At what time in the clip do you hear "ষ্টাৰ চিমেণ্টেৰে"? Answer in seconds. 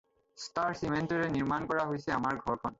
0.43-1.29